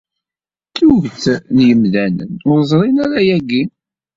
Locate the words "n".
1.55-1.57